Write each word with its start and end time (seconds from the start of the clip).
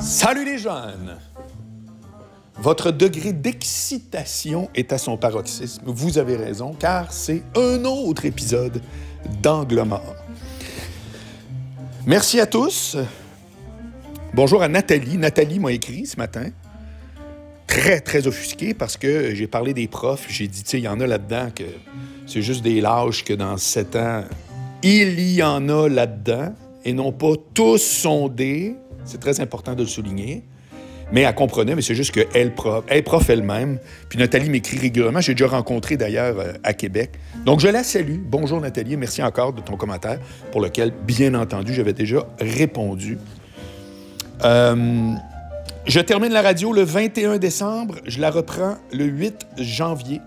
Salut 0.00 0.44
les 0.44 0.58
jeunes! 0.58 1.16
Votre 2.58 2.90
degré 2.90 3.32
d'excitation 3.32 4.68
est 4.74 4.92
à 4.92 4.98
son 4.98 5.16
paroxysme. 5.16 5.82
Vous 5.86 6.18
avez 6.18 6.36
raison, 6.36 6.74
car 6.78 7.12
c'est 7.12 7.42
un 7.56 7.84
autre 7.84 8.24
épisode 8.24 8.82
d'Angle. 9.42 9.84
Merci 12.06 12.40
à 12.40 12.46
tous. 12.46 12.96
Bonjour 14.34 14.62
à 14.62 14.68
Nathalie. 14.68 15.18
Nathalie 15.18 15.58
m'a 15.58 15.72
écrit 15.72 16.06
ce 16.06 16.16
matin. 16.16 16.50
Très, 17.66 18.00
très 18.00 18.26
offusqué 18.26 18.74
parce 18.74 18.96
que 18.96 19.34
j'ai 19.34 19.46
parlé 19.46 19.74
des 19.74 19.88
profs. 19.88 20.26
J'ai 20.28 20.46
dit, 20.46 20.62
tu 20.62 20.70
sais, 20.70 20.78
il 20.78 20.84
y 20.84 20.88
en 20.88 21.00
a 21.00 21.06
là-dedans 21.06 21.48
que 21.54 21.64
c'est 22.26 22.42
juste 22.42 22.62
des 22.62 22.80
lâches 22.80 23.24
que 23.24 23.34
dans 23.34 23.56
sept 23.56 23.96
ans, 23.96 24.24
il 24.82 25.18
y 25.30 25.42
en 25.42 25.68
a 25.68 25.88
là-dedans 25.88 26.54
et 26.84 26.92
non 26.92 27.12
pas 27.12 27.32
tous 27.54 27.78
sondés. 27.78 28.76
C'est 29.06 29.20
très 29.20 29.40
important 29.40 29.74
de 29.74 29.82
le 29.82 29.88
souligner. 29.88 30.42
Mais 31.12 31.20
elle 31.20 31.34
comprenait, 31.34 31.76
mais 31.76 31.82
c'est 31.82 31.94
juste 31.94 32.10
qu'elle 32.10 32.52
prof, 32.52 32.84
elle 32.88 33.04
prof 33.04 33.30
elle-même. 33.30 33.78
Puis 34.08 34.18
Nathalie 34.18 34.50
m'écrit 34.50 34.78
régulièrement. 34.78 35.20
J'ai 35.20 35.34
déjà 35.34 35.46
rencontré 35.46 35.96
d'ailleurs 35.96 36.38
euh, 36.40 36.52
à 36.64 36.74
Québec. 36.74 37.12
Donc 37.44 37.60
je 37.60 37.68
la 37.68 37.84
salue. 37.84 38.18
Bonjour 38.20 38.60
Nathalie, 38.60 38.96
merci 38.96 39.22
encore 39.22 39.52
de 39.52 39.60
ton 39.60 39.76
commentaire 39.76 40.18
pour 40.50 40.60
lequel, 40.60 40.92
bien 41.06 41.34
entendu, 41.34 41.72
j'avais 41.74 41.92
déjà 41.92 42.26
répondu. 42.40 43.18
Euh, 44.44 45.14
je 45.86 46.00
termine 46.00 46.32
la 46.32 46.42
radio 46.42 46.72
le 46.72 46.82
21 46.82 47.38
décembre. 47.38 47.94
Je 48.04 48.20
la 48.20 48.30
reprends 48.30 48.74
le 48.92 49.04
8 49.04 49.46
janvier. 49.58 50.20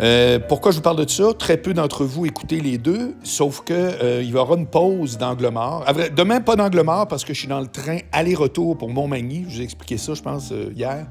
Euh, 0.00 0.38
pourquoi 0.48 0.72
je 0.72 0.76
vous 0.76 0.82
parle 0.82 1.04
de 1.04 1.08
ça? 1.08 1.34
Très 1.38 1.56
peu 1.56 1.74
d'entre 1.74 2.04
vous 2.04 2.24
écoutez 2.24 2.60
les 2.60 2.78
deux, 2.78 3.14
sauf 3.22 3.62
qu'il 3.62 3.76
euh, 3.76 4.22
y 4.22 4.34
aura 4.34 4.56
une 4.56 4.66
pause 4.66 5.18
d'angle 5.18 5.48
mort. 5.48 5.84
Demain, 6.16 6.40
pas 6.40 6.56
d'angle 6.56 6.82
mort 6.82 7.06
parce 7.06 7.24
que 7.24 7.34
je 7.34 7.40
suis 7.40 7.48
dans 7.48 7.60
le 7.60 7.66
train 7.66 7.98
aller-retour 8.10 8.78
pour 8.78 8.88
Montmagny. 8.88 9.44
Je 9.48 9.54
vous 9.54 9.60
ai 9.60 9.64
expliqué 9.64 9.98
ça, 9.98 10.14
je 10.14 10.22
pense, 10.22 10.50
euh, 10.50 10.72
hier. 10.74 11.06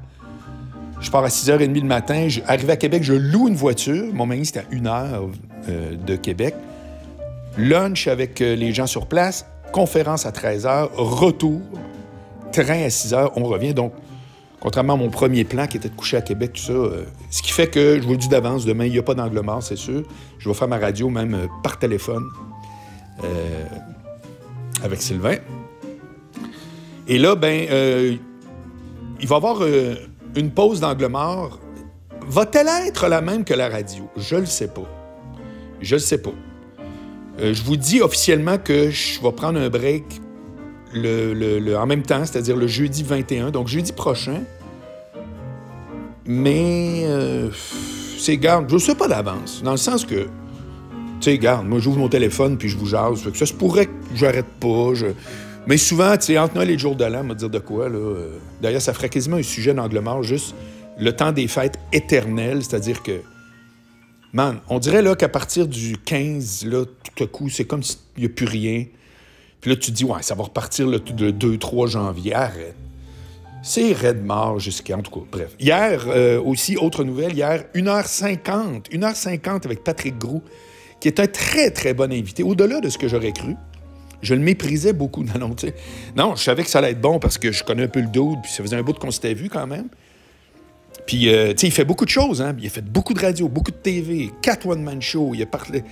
Je 1.00 1.10
pars 1.10 1.24
à 1.24 1.28
6h30 1.28 1.74
le 1.74 1.86
matin. 1.86 2.28
arrivé 2.46 2.72
à 2.72 2.76
Québec, 2.76 3.02
je 3.02 3.14
loue 3.14 3.48
une 3.48 3.56
voiture. 3.56 4.12
Montmagny, 4.12 4.46
c'est 4.46 4.60
à 4.60 4.64
une 4.70 4.86
heure 4.86 5.28
de 5.66 6.16
Québec. 6.16 6.54
Lunch 7.58 8.06
avec 8.06 8.38
les 8.38 8.72
gens 8.72 8.86
sur 8.86 9.06
place. 9.06 9.44
Conférence 9.72 10.26
à 10.26 10.30
13h. 10.30 10.90
Retour. 10.94 11.60
Train 12.52 12.84
à 12.84 12.88
6h. 12.88 13.32
On 13.34 13.44
revient. 13.44 13.74
Donc, 13.74 13.94
Contrairement 14.62 14.92
à 14.92 14.96
mon 14.96 15.10
premier 15.10 15.42
plan 15.42 15.66
qui 15.66 15.76
était 15.76 15.88
de 15.88 15.94
coucher 15.96 16.18
à 16.18 16.20
Québec, 16.20 16.52
tout 16.52 16.62
ça. 16.62 16.72
Euh, 16.72 17.02
ce 17.30 17.42
qui 17.42 17.50
fait 17.50 17.66
que, 17.66 17.98
je 18.00 18.06
vous 18.06 18.12
le 18.12 18.16
dis 18.16 18.28
d'avance, 18.28 18.64
demain, 18.64 18.84
il 18.84 18.92
n'y 18.92 18.98
a 18.98 19.02
pas 19.02 19.14
d'angle 19.14 19.40
mort, 19.40 19.60
c'est 19.60 19.74
sûr. 19.74 20.04
Je 20.38 20.48
vais 20.48 20.54
faire 20.54 20.68
ma 20.68 20.78
radio 20.78 21.10
même 21.10 21.34
euh, 21.34 21.46
par 21.64 21.80
téléphone 21.80 22.22
euh, 23.24 23.64
avec 24.84 25.02
Sylvain. 25.02 25.38
Et 27.08 27.18
là, 27.18 27.34
ben, 27.34 27.66
il 29.20 29.26
va 29.26 29.34
y 29.34 29.36
avoir 29.36 29.62
une 30.36 30.52
pause 30.52 30.78
d'angle 30.78 31.08
mort. 31.08 31.58
Va-t-elle 32.28 32.68
être 32.86 33.08
la 33.08 33.20
même 33.20 33.42
que 33.42 33.54
la 33.54 33.68
radio? 33.68 34.08
Je 34.16 34.36
le 34.36 34.46
sais 34.46 34.68
pas. 34.68 34.88
Je 35.80 35.96
le 35.96 36.00
sais 36.00 36.18
pas. 36.18 36.34
je 37.40 37.62
vous 37.64 37.76
dis 37.76 38.00
officiellement 38.00 38.58
que 38.58 38.90
je 38.90 39.20
vais 39.20 39.32
prendre 39.32 39.58
un 39.58 39.68
break 39.68 40.20
le, 40.94 41.74
en 41.76 41.86
même 41.86 42.02
temps, 42.02 42.24
c'est-à-dire 42.24 42.56
le 42.56 42.66
jeudi 42.66 43.02
21, 43.02 43.50
donc 43.50 43.68
jeudi 43.68 43.92
prochain. 43.92 44.42
Mais 46.24 47.02
euh, 47.04 47.50
c'est 48.18 48.36
garde, 48.36 48.70
je 48.70 48.78
sais 48.78 48.94
pas 48.94 49.08
d'avance, 49.08 49.62
dans 49.64 49.72
le 49.72 49.76
sens 49.76 50.04
que, 50.04 50.24
tu 50.24 50.28
sais, 51.20 51.38
garde, 51.38 51.66
moi 51.66 51.80
j'ouvre 51.80 51.98
mon 51.98 52.08
téléphone 52.08 52.56
puis 52.56 52.68
je 52.68 52.76
vous 52.76 52.86
jase, 52.86 53.28
ça 53.34 53.46
se 53.46 53.52
pourrait 53.52 53.86
que 53.86 53.92
j'arrête 54.14 54.46
pas. 54.60 54.92
Mais 55.66 55.76
souvent, 55.76 56.16
tu 56.16 56.26
sais, 56.26 56.38
entre 56.38 56.54
Noël 56.54 56.70
et 56.70 56.74
le 56.74 56.78
jour 56.78 56.96
de 56.96 57.04
l'an, 57.04 57.24
me 57.24 57.34
dire 57.34 57.50
de 57.50 57.58
quoi, 57.58 57.88
là. 57.88 57.96
Euh, 57.96 58.38
d'ailleurs, 58.60 58.82
ça 58.82 58.92
ferait 58.92 59.08
quasiment 59.08 59.36
un 59.36 59.42
sujet 59.42 59.74
d'angle 59.74 60.00
mort, 60.00 60.22
juste 60.22 60.54
le 60.98 61.12
temps 61.12 61.32
des 61.32 61.48
fêtes 61.48 61.78
éternelles, 61.92 62.62
c'est-à-dire 62.62 63.02
que, 63.02 63.22
man, 64.32 64.58
on 64.68 64.78
dirait 64.78 65.02
là 65.02 65.14
qu'à 65.16 65.28
partir 65.28 65.66
du 65.66 65.96
15, 65.98 66.66
là, 66.66 66.84
tout 66.84 67.24
à 67.24 67.26
coup, 67.26 67.48
c'est 67.48 67.64
comme 67.64 67.82
s'il 67.82 67.98
n'y 68.18 68.26
a 68.26 68.28
plus 68.28 68.46
rien. 68.46 68.84
Puis 69.62 69.70
là, 69.70 69.76
tu 69.76 69.92
dis, 69.92 70.04
ouais, 70.04 70.22
ça 70.22 70.34
va 70.34 70.42
repartir 70.42 70.88
le, 70.88 70.98
2-3 70.98 71.86
janvier. 71.86 72.34
Arrête. 72.34 72.74
C'est 73.62 73.92
raide 73.92 74.24
mort 74.24 74.58
jusqu'à. 74.58 74.98
En 74.98 75.02
tout 75.02 75.12
cas, 75.12 75.24
bref. 75.30 75.54
Hier, 75.60 76.04
euh, 76.08 76.42
aussi, 76.42 76.76
autre 76.76 77.04
nouvelle, 77.04 77.32
hier, 77.32 77.64
1h50, 77.76 78.90
1h50 78.90 79.64
avec 79.64 79.84
Patrick 79.84 80.18
Groux, 80.18 80.42
qui 81.00 81.06
est 81.06 81.20
un 81.20 81.28
très, 81.28 81.70
très 81.70 81.94
bon 81.94 82.12
invité, 82.12 82.42
au-delà 82.42 82.80
de 82.80 82.88
ce 82.88 82.98
que 82.98 83.06
j'aurais 83.06 83.30
cru. 83.30 83.54
Je 84.20 84.34
le 84.34 84.40
méprisais 84.40 84.92
beaucoup. 84.92 85.22
Non, 85.38 85.48
non, 85.48 85.54
non, 86.16 86.34
je 86.34 86.42
savais 86.42 86.64
que 86.64 86.70
ça 86.70 86.80
allait 86.80 86.90
être 86.90 87.00
bon 87.00 87.20
parce 87.20 87.38
que 87.38 87.52
je 87.52 87.62
connais 87.62 87.84
un 87.84 87.88
peu 87.88 88.00
le 88.00 88.08
dude, 88.08 88.42
puis 88.42 88.50
ça 88.50 88.64
faisait 88.64 88.76
un 88.76 88.82
bout 88.82 88.98
qu'on 88.98 89.12
s'était 89.12 89.34
vu 89.34 89.48
quand 89.48 89.68
même. 89.68 89.86
Puis, 91.06 91.28
euh, 91.28 91.50
tu 91.50 91.58
sais, 91.58 91.66
il 91.68 91.72
fait 91.72 91.84
beaucoup 91.84 92.04
de 92.04 92.10
choses, 92.10 92.42
hein. 92.42 92.54
Il 92.58 92.66
a 92.66 92.70
fait 92.70 92.84
beaucoup 92.84 93.14
de 93.14 93.20
radio, 93.20 93.48
beaucoup 93.48 93.70
de 93.70 93.76
TV, 93.76 94.32
quatre 94.42 94.66
one-man 94.66 95.00
show, 95.00 95.30
il 95.34 95.42
a 95.42 95.46
parlé... 95.46 95.84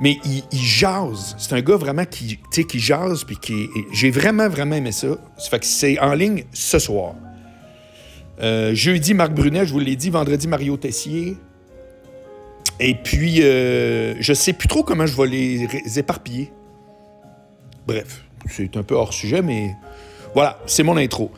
Mais 0.00 0.18
il, 0.24 0.58
jase. 0.58 1.36
C'est 1.38 1.54
un 1.54 1.60
gars 1.60 1.76
vraiment 1.76 2.04
qui, 2.04 2.38
qui 2.50 2.80
jase, 2.80 3.24
puis 3.24 3.36
qui. 3.36 3.68
J'ai 3.92 4.10
vraiment, 4.10 4.48
vraiment 4.48 4.76
aimé 4.76 4.92
ça. 4.92 5.16
Ça 5.38 5.50
fait 5.50 5.60
que 5.60 5.66
c'est 5.66 5.98
en 6.00 6.14
ligne 6.14 6.44
ce 6.52 6.78
soir. 6.78 7.14
Euh, 8.40 8.74
jeudi, 8.74 9.14
Marc 9.14 9.32
Brunet, 9.32 9.66
je 9.66 9.72
vous 9.72 9.78
l'ai 9.78 9.96
dit. 9.96 10.10
Vendredi, 10.10 10.48
Mario 10.48 10.76
Tessier. 10.76 11.36
Et 12.80 12.94
puis, 12.94 13.42
euh, 13.42 14.14
je 14.18 14.32
sais 14.32 14.52
plus 14.52 14.68
trop 14.68 14.82
comment 14.82 15.06
je 15.06 15.16
vais 15.16 15.28
les, 15.28 15.98
éparpiller. 15.98 16.52
Bref, 17.86 18.24
c'est 18.48 18.76
un 18.76 18.82
peu 18.82 18.94
hors 18.94 19.12
sujet, 19.12 19.42
mais 19.42 19.74
voilà, 20.34 20.58
c'est 20.66 20.82
mon 20.82 20.96
intro. 20.96 21.30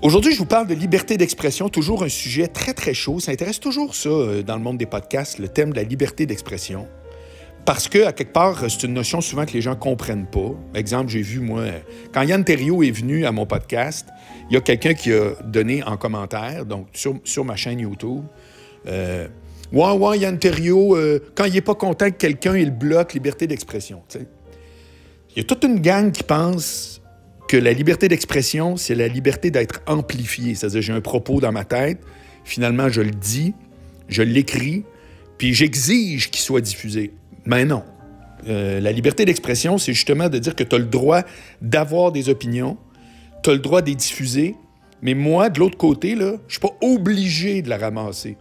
Aujourd'hui, 0.00 0.32
je 0.32 0.38
vous 0.38 0.46
parle 0.46 0.66
de 0.66 0.74
liberté 0.74 1.16
d'expression, 1.16 1.68
toujours 1.68 2.02
un 2.02 2.08
sujet 2.08 2.48
très, 2.48 2.72
très 2.72 2.94
chaud. 2.94 3.20
Ça 3.20 3.30
intéresse 3.30 3.60
toujours 3.60 3.94
ça 3.94 4.08
euh, 4.08 4.42
dans 4.42 4.56
le 4.56 4.62
monde 4.62 4.78
des 4.78 4.86
podcasts, 4.86 5.38
le 5.38 5.48
thème 5.48 5.70
de 5.70 5.76
la 5.76 5.82
liberté 5.82 6.26
d'expression. 6.26 6.88
Parce 7.64 7.88
que, 7.88 8.06
à 8.06 8.12
quelque 8.12 8.32
part, 8.32 8.58
c'est 8.68 8.82
une 8.82 8.94
notion 8.94 9.20
souvent 9.20 9.46
que 9.46 9.52
les 9.52 9.60
gens 9.60 9.76
comprennent 9.76 10.26
pas. 10.26 10.54
Exemple, 10.74 11.10
j'ai 11.10 11.22
vu, 11.22 11.38
moi, 11.38 11.64
quand 12.12 12.22
Yann 12.22 12.44
Terriot 12.44 12.82
est 12.82 12.90
venu 12.90 13.24
à 13.24 13.30
mon 13.30 13.46
podcast, 13.46 14.08
il 14.50 14.54
y 14.54 14.56
a 14.56 14.60
quelqu'un 14.60 14.94
qui 14.94 15.12
a 15.12 15.34
donné 15.44 15.82
en 15.84 15.96
commentaire, 15.96 16.66
donc 16.66 16.88
sur, 16.92 17.44
ma 17.44 17.54
chaîne 17.54 17.78
YouTube, 17.80 18.24
euh, 18.86 19.28
Ouais, 19.72 19.90
ouais, 19.92 20.18
Yann 20.18 20.38
Terriot, 20.38 20.96
euh, 20.96 21.18
quand 21.34 21.46
il 21.46 21.54
n'est 21.54 21.62
pas 21.62 21.74
content 21.74 22.10
que 22.10 22.16
quelqu'un, 22.16 22.56
il 22.56 22.70
bloque 22.70 23.14
liberté 23.14 23.46
d'expression. 23.46 24.02
Il 24.14 25.38
y 25.38 25.40
a 25.40 25.44
toute 25.44 25.64
une 25.64 25.80
gang 25.80 26.12
qui 26.12 26.22
pense 26.22 27.00
que 27.48 27.56
la 27.56 27.72
liberté 27.72 28.06
d'expression, 28.08 28.76
c'est 28.76 28.94
la 28.94 29.08
liberté 29.08 29.50
d'être 29.50 29.80
amplifié. 29.86 30.54
C'est-à-dire, 30.54 30.82
j'ai 30.82 30.92
un 30.92 31.00
propos 31.00 31.40
dans 31.40 31.52
ma 31.52 31.64
tête, 31.64 32.00
finalement, 32.44 32.90
je 32.90 33.00
le 33.00 33.12
dis, 33.12 33.54
je 34.08 34.22
l'écris, 34.22 34.84
puis 35.38 35.54
j'exige 35.54 36.30
qu'il 36.30 36.42
soit 36.42 36.60
diffusé. 36.60 37.12
Mais 37.44 37.64
non. 37.64 37.82
Euh, 38.48 38.80
la 38.80 38.92
liberté 38.92 39.24
d'expression, 39.24 39.78
c'est 39.78 39.92
justement 39.92 40.28
de 40.28 40.38
dire 40.38 40.56
que 40.56 40.64
tu 40.64 40.74
as 40.74 40.78
le 40.78 40.86
droit 40.86 41.22
d'avoir 41.60 42.12
des 42.12 42.28
opinions, 42.28 42.76
tu 43.42 43.50
as 43.50 43.52
le 43.52 43.60
droit 43.60 43.82
de 43.82 43.86
les 43.86 43.94
diffuser, 43.94 44.56
mais 45.00 45.14
moi, 45.14 45.48
de 45.48 45.58
l'autre 45.58 45.78
côté, 45.78 46.16
je 46.16 46.36
suis 46.48 46.60
pas 46.60 46.76
obligé 46.80 47.62
de 47.62 47.68
la 47.68 47.78
ramasser. 47.78 48.36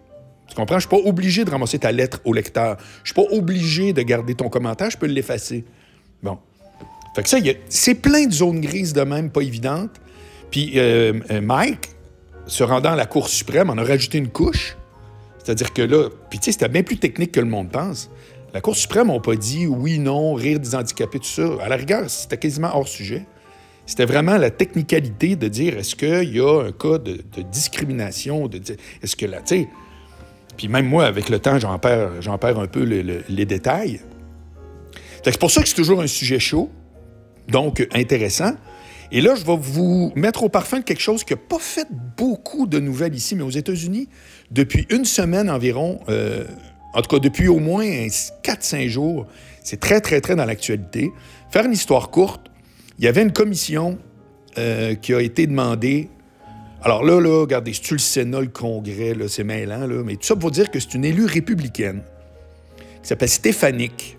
Tu 0.48 0.56
comprends? 0.56 0.76
Je 0.76 0.88
suis 0.88 0.90
pas 0.90 1.10
obligé 1.10 1.46
de 1.46 1.50
ramasser 1.50 1.80
ta 1.80 1.92
lettre 1.92 2.20
au 2.26 2.34
lecteur. 2.34 2.78
Je 3.04 3.14
suis 3.14 3.16
pas 3.16 3.36
obligé 3.36 3.94
de 3.94 4.02
garder 4.02 4.36
ton 4.36 4.50
commentaire, 4.50 4.90
je 4.90 4.98
peux 4.98 5.08
l'effacer. 5.08 5.64
Bon. 6.22 6.38
Fait 7.16 7.24
que 7.24 7.30
ça, 7.30 7.38
c'est 7.70 7.96
plein 7.96 8.26
de 8.26 8.34
zones 8.34 8.62
grises 8.62 8.94
de 8.94 9.02
même, 9.02 9.32
pas 9.32 9.42
évidentes. 9.42 10.00
Puis 10.52 10.74
euh, 10.76 11.14
euh, 11.32 11.42
Mike, 11.42 11.90
se 12.46 12.64
rendant 12.64 12.92
à 12.92 12.96
la 12.96 13.06
Cour 13.06 13.30
suprême, 13.30 13.70
en 13.70 13.78
a 13.78 13.84
rajouté 13.84 14.18
une 14.18 14.30
couche. 14.30 14.76
C'est-à-dire 15.44 15.74
que 15.74 15.82
là, 15.82 16.10
puis 16.30 16.40
tu 16.40 16.46
sais, 16.46 16.52
c'était 16.52 16.70
bien 16.70 16.84
plus 16.84 16.98
technique 16.98 17.32
que 17.32 17.40
le 17.40 17.48
monde 17.48 17.72
pense. 17.72 18.12
La 18.54 18.62
Cour 18.62 18.76
suprême 18.76 19.08
n'a 19.08 19.20
pas 19.20 19.36
dit 19.36 19.66
oui, 19.66 20.00
non, 20.00 20.34
rire 20.34 20.60
des 20.60 20.76
handicapés, 20.76 21.20
tout 21.20 21.26
ça. 21.26 21.48
À 21.62 21.70
la 21.70 21.76
rigueur, 21.78 22.10
c'était 22.10 22.38
quasiment 22.38 22.76
hors 22.76 22.88
sujet. 22.88 23.26
C'était 23.86 24.06
vraiment 24.06 24.38
la 24.38 24.52
technicalité 24.52 25.36
de 25.36 25.48
dire 25.48 25.78
est-ce 25.78 25.96
qu'il 25.96 26.36
y 26.36 26.40
a 26.40 26.64
un 26.64 26.72
cas 26.72 26.98
de, 26.98 27.22
discrimination, 27.52 28.48
de 28.48 28.62
est-ce 29.02 29.16
que 29.16 29.26
là, 29.26 29.40
tu 29.40 29.56
sais. 29.56 29.68
Puis 30.58 30.68
même 30.68 30.86
moi, 30.86 31.06
avec 31.06 31.30
le 31.30 31.40
temps, 31.40 31.58
j'en 31.60 31.80
perds, 31.80 32.22
j'en 32.22 32.38
perds 32.38 32.60
un 32.60 32.68
peu 32.68 32.84
les 32.84 33.46
détails. 33.46 34.02
C'est 35.24 35.40
pour 35.40 35.52
ça 35.52 35.62
que 35.62 35.68
c'est 35.68 35.76
toujours 35.76 36.02
un 36.02 36.08
sujet 36.08 36.40
chaud, 36.40 36.70
donc 37.48 37.88
intéressant. 37.94 38.54
Et 39.12 39.22
là, 39.22 39.36
je 39.36 39.46
vais 39.46 39.58
vous 39.58 40.12
mettre 40.16 40.44
au 40.44 40.50
parfum 40.50 40.80
de 40.80 40.84
quelque 40.84 41.02
chose 41.02 41.24
qui 41.24 41.34
n'a 41.34 41.40
pas 41.40 41.60
fait 41.60 41.88
beaucoup 42.18 42.66
de 42.66 42.80
nouvelles 42.80 43.14
ici, 43.14 43.36
mais 43.36 43.44
aux 43.44 43.50
États-Unis, 43.50 44.08
depuis 44.52 44.88
une 44.90 45.06
semaine 45.06 45.50
environ, 45.50 46.00
euh, 46.08 46.46
en 46.94 47.02
tout 47.02 47.16
cas 47.16 47.20
depuis 47.20 47.48
au 47.48 47.60
moins 47.60 47.86
4-5 47.86 48.88
jours, 48.88 49.28
c'est 49.64 49.80
très, 49.80 50.02
très, 50.02 50.22
très 50.22 50.36
dans 50.36 50.46
l'actualité. 50.46 51.12
Faire 51.50 51.66
une 51.66 51.74
histoire 51.74 52.10
courte, 52.10 52.52
il 53.00 53.06
y 53.06 53.08
avait 53.08 53.22
une 53.22 53.32
commission 53.32 53.98
euh, 54.58 54.96
qui 54.96 55.14
a 55.14 55.22
été 55.22 55.48
demandée. 55.48 56.10
Alors 56.84 57.04
là, 57.04 57.20
là, 57.22 57.42
regardez, 57.42 57.74
si 57.74 57.82
tu 57.82 57.94
le 57.94 58.00
Sénat, 58.00 58.42
le 58.42 58.48
Congrès, 58.48 59.16
c'est 59.28 59.44
mêlant, 59.44 59.88
là, 59.88 60.04
mais 60.04 60.16
tout 60.16 60.26
ça 60.26 60.36
pour 60.36 60.52
dire 60.52 60.72
que 60.72 60.80
c'est 60.80 60.94
une 60.96 61.06
élue 61.06 61.26
républicaine 61.26 62.02
qui 63.02 63.08
s'appelle 63.08 63.30
Stéphanique, 63.30 64.18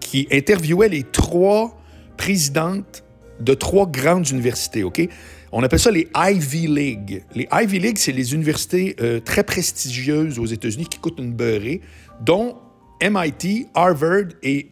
qui 0.00 0.28
interviewait 0.32 0.88
les 0.88 1.02
trois 1.02 1.76
présidentes 2.16 3.04
de 3.40 3.54
trois 3.54 3.86
grandes 3.86 4.28
universités, 4.30 4.84
OK? 4.84 5.08
On 5.56 5.62
appelle 5.62 5.78
ça 5.78 5.92
les 5.92 6.08
Ivy 6.16 6.66
League. 6.66 7.22
Les 7.36 7.46
Ivy 7.52 7.78
League, 7.78 7.98
c'est 7.98 8.10
les 8.10 8.34
universités 8.34 8.96
euh, 9.00 9.20
très 9.20 9.44
prestigieuses 9.44 10.40
aux 10.40 10.46
États-Unis 10.46 10.86
qui 10.86 10.98
coûtent 10.98 11.20
une 11.20 11.32
beurrée, 11.32 11.80
dont 12.20 12.56
MIT, 13.00 13.68
Harvard 13.72 14.32
et 14.42 14.70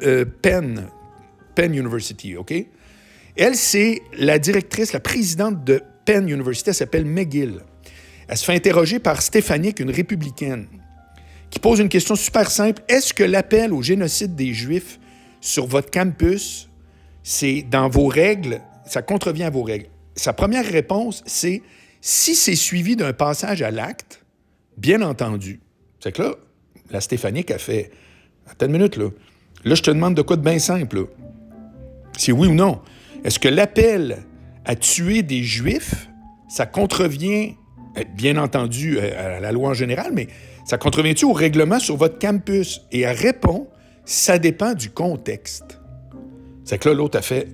euh, 0.00 0.24
Penn, 0.40 0.88
Penn 1.54 1.74
University, 1.74 2.34
OK? 2.38 2.54
Elle, 3.36 3.56
c'est 3.56 4.00
la 4.16 4.38
directrice, 4.38 4.94
la 4.94 5.00
présidente 5.00 5.64
de 5.64 5.82
Penn 6.06 6.26
University, 6.26 6.70
elle 6.70 6.76
s'appelle 6.76 7.04
McGill. 7.04 7.60
Elle 8.26 8.36
se 8.38 8.46
fait 8.46 8.54
interroger 8.54 9.00
par 9.00 9.20
Stéphanie, 9.20 9.74
une 9.80 9.90
républicaine, 9.90 10.66
qui 11.50 11.58
pose 11.58 11.78
une 11.78 11.90
question 11.90 12.16
super 12.16 12.50
simple. 12.50 12.80
Est-ce 12.88 13.12
que 13.12 13.22
l'appel 13.22 13.74
au 13.74 13.82
génocide 13.82 14.34
des 14.34 14.54
Juifs 14.54 14.98
sur 15.42 15.66
votre 15.66 15.90
campus, 15.90 16.70
c'est 17.22 17.66
dans 17.70 17.90
vos 17.90 18.06
règles, 18.06 18.62
ça 18.86 19.02
contrevient 19.02 19.44
à 19.44 19.50
vos 19.50 19.62
règles? 19.62 19.91
Sa 20.14 20.32
première 20.32 20.66
réponse, 20.66 21.22
c'est 21.26 21.62
si 22.00 22.34
c'est 22.34 22.56
suivi 22.56 22.96
d'un 22.96 23.12
passage 23.12 23.62
à 23.62 23.70
l'acte, 23.70 24.24
bien 24.76 25.02
entendu. 25.02 25.60
C'est 26.00 26.12
que 26.12 26.22
là, 26.22 26.34
la 26.90 27.00
Stéphanie 27.00 27.44
a 27.50 27.58
fait 27.58 27.90
Attends 28.50 28.66
une 28.66 28.72
minute, 28.72 28.96
là. 28.96 29.08
Là, 29.64 29.74
je 29.74 29.82
te 29.82 29.90
demande 29.90 30.14
de 30.14 30.22
quoi 30.22 30.36
de 30.36 30.42
bien 30.42 30.58
simple. 30.58 31.06
C'est 32.18 32.32
oui 32.32 32.48
ou 32.48 32.54
non. 32.54 32.80
Est-ce 33.24 33.38
que 33.38 33.48
l'appel 33.48 34.24
à 34.64 34.74
tuer 34.74 35.22
des 35.22 35.42
Juifs, 35.42 36.08
ça 36.48 36.66
contrevient, 36.66 37.54
eh, 37.96 38.04
bien 38.04 38.36
entendu, 38.36 38.98
euh, 38.98 39.36
à 39.36 39.40
la 39.40 39.52
loi 39.52 39.70
en 39.70 39.74
général, 39.74 40.12
mais 40.12 40.28
ça 40.64 40.78
contrevient-tu 40.78 41.24
au 41.24 41.32
règlement 41.32 41.78
sur 41.78 41.96
votre 41.96 42.18
campus? 42.18 42.82
Et 42.90 43.00
elle 43.02 43.16
répond 43.16 43.68
Ça 44.04 44.38
dépend 44.38 44.74
du 44.74 44.90
contexte. 44.90 45.78
C'est 46.64 46.78
que 46.78 46.88
là, 46.88 46.94
l'autre 46.96 47.18
a 47.18 47.22
fait 47.22 47.46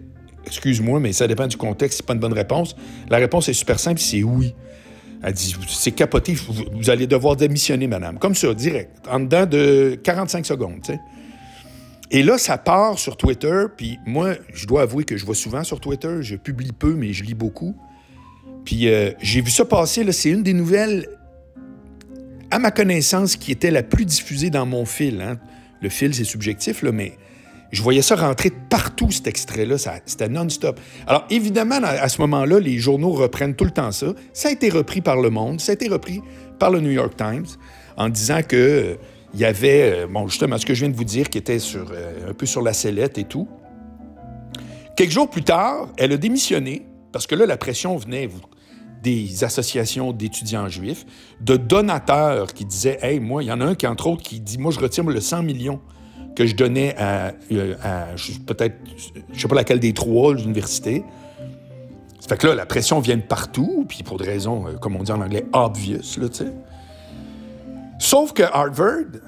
Excuse-moi, 0.49 0.99
mais 0.99 1.13
ça 1.13 1.29
dépend 1.29 1.47
du 1.47 1.57
contexte, 1.57 1.99
c'est 1.99 2.07
pas 2.07 2.15
une 2.15 2.21
bonne 2.21 2.33
réponse. 2.33 2.75
La 3.11 3.19
réponse 3.19 3.49
est 3.49 3.53
super 3.53 3.79
simple, 3.79 4.01
c'est 4.01 4.23
oui. 4.23 4.55
Elle 5.23 5.33
dit, 5.35 5.55
c'est 5.69 5.91
capoté, 5.93 6.35
vous, 6.35 6.91
allez 6.91 7.07
devoir 7.07 7.37
démissionner, 7.37 7.87
madame. 7.87 8.19
Comme 8.19 8.35
ça, 8.35 8.55
direct, 8.55 8.91
en 9.11 9.21
dedans 9.21 9.47
de 9.47 9.99
45 10.03 10.47
secondes. 10.47 10.81
Et 12.11 12.23
là, 12.23 12.39
ça 12.39 12.57
part 12.57 12.99
sur 12.99 13.17
Twitter, 13.17 13.65
puis 13.77 13.99
moi, 14.07 14.35
je 14.55 14.67
dois 14.67 14.83
avouer 14.83 15.05
que 15.05 15.17
je 15.17 15.27
vois 15.27 15.35
souvent 15.35 15.65
sur 15.65 15.81
Twitter, 15.81 16.19
je 16.23 16.37
publie 16.37 16.73
peu, 16.73 16.95
mais 16.95 17.13
je 17.13 17.25
lis 17.25 17.35
beaucoup. 17.35 17.77
Puis 18.65 18.89
euh, 18.89 19.11
j'ai 19.21 19.43
vu 19.43 19.51
ça 19.51 19.65
passer, 19.65 20.11
c'est 20.13 20.31
une 20.31 20.43
des 20.43 20.55
nouvelles, 20.55 21.09
à 22.51 22.59
ma 22.59 22.71
connaissance, 22.71 23.37
qui 23.37 23.53
était 23.53 23.71
la 23.71 23.83
plus 23.83 24.07
diffusée 24.07 24.51
dans 24.51 24.65
mon 24.65 24.87
fil. 24.87 25.21
Hein. 25.21 25.39
Le 25.83 25.91
fil, 25.91 26.15
c'est 26.15 26.25
subjectif, 26.25 26.83
là, 26.83 26.93
mais 26.93 27.13
je 27.71 27.83
voyais 27.83 28.03
ça 28.03 28.17
rentrer 28.17 28.51
partout, 28.51 29.11
cet 29.11 29.27
extrait-là. 29.27 29.77
C'était 30.07 30.29
non-stop. 30.29 30.81
Alors, 31.07 31.27
évidemment, 31.31 31.79
à 31.83 32.09
ce 32.09 32.21
moment-là, 32.23 32.61
les 32.61 32.79
journaux 32.79 33.11
reprennent 33.11 33.55
tout 33.55 33.65
le 33.65 33.71
temps 33.71 33.93
ça. 33.93 34.15
Ça 34.33 34.49
a 34.49 34.53
été 34.53 34.71
repris 34.71 35.01
par 35.01 35.17
Le 35.17 35.31
Monde, 35.31 35.61
ça 35.61 35.73
a 35.73 35.75
été 35.75 35.89
repris 35.89 36.23
par 36.59 36.71
le 36.71 36.81
New 36.81 36.91
York 36.91 37.15
Times 37.17 37.47
en 37.97 38.09
disant 38.09 38.41
que 38.47 38.57
euh, 38.57 38.95
y 39.35 39.45
avait, 39.45 39.93
euh, 39.93 40.07
bon, 40.07 40.29
justement, 40.29 40.57
ce 40.57 40.65
que 40.65 40.73
je 40.73 40.81
viens 40.81 40.89
de 40.89 40.97
vous 40.97 41.05
dire, 41.05 41.29
qui 41.29 41.37
était 41.37 41.59
sur, 41.59 41.91
euh, 41.93 42.31
un 42.31 42.33
peu 42.33 42.47
sur 42.47 42.63
la 42.63 42.73
sellette 42.73 43.19
et 43.19 43.25
tout. 43.25 43.49
Quelques 44.97 45.13
jours 45.13 45.29
plus 45.29 45.45
tard, 45.45 45.89
elle 45.97 46.13
a 46.13 46.17
démissionné 46.17 46.87
parce 47.13 47.27
que 47.27 47.35
là, 47.35 47.47
la 47.47 47.57
pression 47.57 47.97
venait 47.97 48.29
des 49.03 49.45
associations 49.45 50.13
d'étudiants 50.13 50.69
juifs, 50.69 51.05
de 51.41 51.57
donateurs 51.57 52.53
qui 52.53 52.65
disaient 52.65 52.99
Hey, 53.03 53.21
moi, 53.21 53.43
il 53.43 53.47
y 53.47 53.53
en 53.53 53.61
a 53.61 53.65
un 53.65 53.75
qui, 53.75 53.87
entre 53.87 54.07
autres, 54.09 54.23
qui 54.23 54.41
dit 54.41 54.59
Moi, 54.59 54.73
je 54.73 54.81
retire 54.81 55.05
le 55.05 55.21
100 55.21 55.43
millions 55.43 55.81
que 56.39 56.47
je 56.47 56.55
donnais 56.55 56.95
à, 56.97 57.33
euh, 57.51 57.75
peut-être, 58.47 58.77
je 59.33 59.41
sais 59.41 59.49
pas 59.49 59.57
laquelle 59.57 59.81
des 59.81 59.93
trois 59.93 60.37
universités. 60.37 61.03
Ça 62.21 62.29
fait 62.29 62.37
que 62.37 62.47
là, 62.47 62.55
la 62.55 62.65
pression 62.65 63.01
vient 63.01 63.17
de 63.17 63.23
partout, 63.23 63.85
puis 63.89 64.05
pour 64.05 64.19
des 64.19 64.27
raisons, 64.27 64.69
euh, 64.69 64.75
comme 64.75 64.95
on 64.95 65.03
dit 65.03 65.11
en 65.11 65.21
anglais, 65.21 65.45
obvious, 65.53 66.17
là, 66.17 66.29
tu 66.29 66.37
sais. 66.37 66.53
Sauf 67.99 68.35
que 68.35 68.45
Harvard 68.45 69.19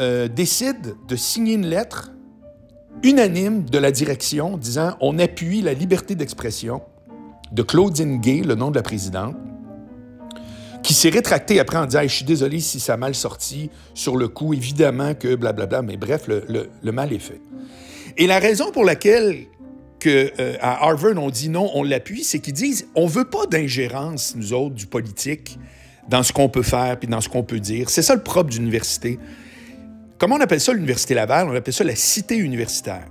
euh, 0.00 0.28
décide 0.28 0.96
de 1.08 1.16
signer 1.16 1.54
une 1.54 1.64
lettre 1.64 2.12
unanime 3.02 3.64
de 3.64 3.78
la 3.78 3.90
direction 3.90 4.58
disant 4.58 4.96
on 5.00 5.18
appuie 5.18 5.62
la 5.62 5.72
liberté 5.72 6.14
d'expression 6.14 6.82
de 7.52 7.62
Claudine 7.62 8.20
Gay, 8.20 8.42
le 8.44 8.54
nom 8.54 8.70
de 8.70 8.76
la 8.76 8.82
présidente, 8.82 9.34
qui 10.82 10.94
s'est 10.94 11.10
rétracté 11.10 11.60
après 11.60 11.78
en 11.78 11.86
disant 11.86 12.02
Je 12.02 12.08
suis 12.08 12.24
désolé 12.24 12.60
si 12.60 12.80
ça 12.80 12.94
a 12.94 12.96
mal 12.96 13.14
sorti 13.14 13.70
sur 13.94 14.16
le 14.16 14.28
coup, 14.28 14.54
évidemment 14.54 15.14
que 15.14 15.34
blablabla, 15.34 15.82
mais 15.82 15.96
bref, 15.96 16.28
le, 16.28 16.92
mal 16.92 17.12
est 17.12 17.18
fait. 17.18 17.40
Et 18.16 18.26
la 18.26 18.38
raison 18.38 18.70
pour 18.70 18.84
laquelle 18.84 19.46
que, 19.98 20.32
euh, 20.40 20.56
à 20.60 20.86
Harvard 20.86 21.18
on 21.18 21.30
dit 21.30 21.48
non, 21.48 21.70
on 21.74 21.82
l'appuie, 21.82 22.24
c'est 22.24 22.38
qu'ils 22.38 22.54
disent 22.54 22.88
on 22.94 23.06
veut 23.06 23.26
pas 23.26 23.46
d'ingérence, 23.46 24.34
nous 24.36 24.52
autres, 24.52 24.74
du 24.74 24.86
politique, 24.86 25.58
dans 26.08 26.22
ce 26.22 26.32
qu'on 26.32 26.48
peut 26.48 26.62
faire 26.62 26.98
puis 26.98 27.08
dans 27.08 27.20
ce 27.20 27.28
qu'on 27.28 27.42
peut 27.42 27.60
dire. 27.60 27.90
C'est 27.90 28.02
ça 28.02 28.14
le 28.14 28.22
propre 28.22 28.50
d'université. 28.50 29.18
Comment 30.18 30.36
on 30.36 30.40
appelle 30.40 30.60
ça 30.60 30.72
l'Université 30.72 31.14
Laval? 31.14 31.48
On 31.48 31.54
appelle 31.54 31.72
ça 31.72 31.84
la 31.84 31.96
cité 31.96 32.36
universitaire. 32.36 33.06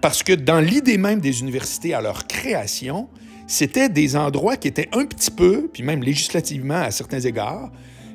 Parce 0.00 0.22
que 0.22 0.32
dans 0.32 0.60
l'idée 0.60 0.96
même 0.96 1.20
des 1.20 1.40
universités 1.40 1.92
à 1.92 2.00
leur 2.00 2.26
création, 2.26 3.08
c'était 3.48 3.88
des 3.88 4.14
endroits 4.14 4.56
qui 4.56 4.68
étaient 4.68 4.88
un 4.92 5.06
petit 5.06 5.30
peu, 5.30 5.68
puis 5.72 5.82
même 5.82 6.02
législativement 6.02 6.82
à 6.82 6.90
certains 6.90 7.20
égards, 7.20 7.72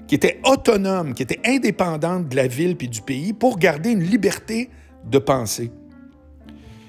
qui 0.08 0.16
étaient 0.16 0.40
autonomes, 0.46 1.14
qui 1.14 1.24
étaient 1.24 1.40
indépendants 1.44 2.20
de 2.20 2.36
la 2.36 2.48
ville 2.48 2.78
puis 2.78 2.88
du 2.88 3.02
pays 3.02 3.34
pour 3.34 3.58
garder 3.58 3.90
une 3.90 4.04
liberté 4.04 4.70
de 5.10 5.18
penser. 5.18 5.72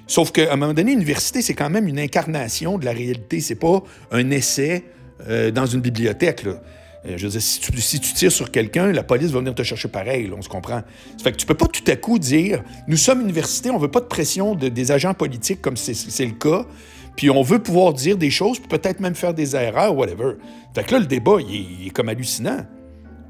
Sauf 0.07 0.31
qu'à 0.31 0.53
un 0.53 0.55
moment 0.57 0.73
donné, 0.73 0.91
l'université, 0.91 1.41
c'est 1.41 1.55
quand 1.55 1.71
même 1.71 1.87
une 1.87 1.99
incarnation 1.99 2.77
de 2.77 2.85
la 2.85 2.91
réalité. 2.91 3.39
C'est 3.39 3.55
pas 3.55 3.81
un 4.11 4.29
essai 4.29 4.83
euh, 5.27 5.49
dans 5.49 5.65
une 5.65 5.81
bibliothèque. 5.81 6.45
Euh, 6.45 7.17
je 7.17 7.25
veux 7.25 7.31
dire, 7.31 7.41
si 7.41 7.59
tu, 7.99 8.13
tires 8.13 8.31
sur 8.31 8.51
quelqu'un, 8.51 8.91
la 8.91 9.01
police 9.01 9.31
va 9.31 9.39
venir 9.39 9.55
te 9.55 9.63
chercher 9.63 9.87
pareil, 9.87 10.31
on 10.37 10.43
se 10.43 10.49
comprend. 10.49 10.83
Ça 11.17 11.23
fait 11.23 11.31
que 11.31 11.37
tu 11.37 11.47
peux 11.47 11.55
pas 11.55 11.67
tout 11.67 11.83
à 11.87 11.95
coup 11.95 12.19
dire 12.19 12.63
nous 12.87 12.97
sommes 12.97 13.21
université, 13.21 13.71
on 13.71 13.79
veut 13.79 13.89
pas 13.89 14.01
de 14.01 14.05
pression 14.05 14.53
de, 14.53 14.69
des 14.69 14.91
agents 14.91 15.15
politiques 15.15 15.61
comme 15.63 15.77
c'est 15.77 16.25
le 16.25 16.33
cas. 16.33 16.67
Puis 17.15 17.29
on 17.29 17.41
veut 17.41 17.59
pouvoir 17.59 17.93
dire 17.93 18.17
des 18.17 18.29
choses, 18.29 18.59
peut-être 18.59 18.99
même 18.99 19.15
faire 19.15 19.33
des 19.33 19.55
erreurs, 19.55 19.95
whatever. 19.95 20.33
Fait 20.73 20.83
que 20.83 20.91
là, 20.93 20.99
le 20.99 21.05
débat, 21.05 21.37
il 21.39 21.87
est, 21.87 21.89
comme 21.91 22.09
hallucinant. 22.09 22.65